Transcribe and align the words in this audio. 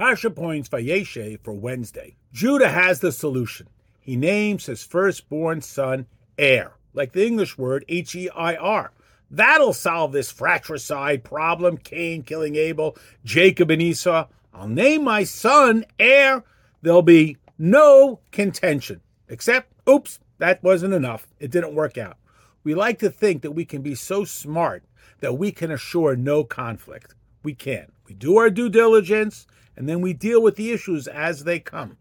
Parsha 0.00 0.34
points 0.34 0.70
Vayeshev 0.70 1.40
for 1.42 1.52
Wednesday. 1.52 2.16
Judah 2.32 2.70
has 2.70 3.00
the 3.00 3.12
solution. 3.12 3.68
He 4.00 4.16
names 4.16 4.64
his 4.64 4.82
firstborn 4.82 5.60
son 5.60 6.06
Er, 6.40 6.72
like 6.94 7.12
the 7.12 7.26
English 7.26 7.58
word 7.58 7.84
H 7.86 8.14
E 8.14 8.30
I 8.30 8.56
R. 8.56 8.92
That'll 9.30 9.74
solve 9.74 10.12
this 10.12 10.32
fratricide 10.32 11.22
problem 11.22 11.76
Cain 11.76 12.22
killing 12.22 12.56
Abel, 12.56 12.96
Jacob 13.26 13.70
and 13.70 13.82
Esau. 13.82 14.26
I'll 14.54 14.68
name 14.68 15.04
my 15.04 15.24
son 15.24 15.84
Er. 16.00 16.44
There'll 16.80 17.02
be 17.02 17.36
no 17.58 18.20
contention. 18.32 19.02
Except, 19.28 19.70
oops, 19.86 20.18
that 20.38 20.62
wasn't 20.62 20.94
enough. 20.94 21.26
It 21.38 21.50
didn't 21.50 21.74
work 21.74 21.98
out. 21.98 22.16
We 22.64 22.74
like 22.74 23.00
to 23.00 23.10
think 23.10 23.42
that 23.42 23.50
we 23.50 23.66
can 23.66 23.82
be 23.82 23.94
so 23.94 24.24
smart 24.24 24.82
that 25.20 25.36
we 25.36 25.52
can 25.52 25.70
assure 25.70 26.16
no 26.16 26.42
conflict. 26.42 27.14
We 27.42 27.52
can't. 27.54 27.92
We 28.06 28.14
do 28.14 28.38
our 28.38 28.48
due 28.48 28.70
diligence 28.70 29.46
and 29.80 29.88
then 29.88 30.02
we 30.02 30.12
deal 30.12 30.42
with 30.42 30.56
the 30.56 30.72
issues 30.72 31.08
as 31.08 31.44
they 31.44 31.58
come. 31.58 31.96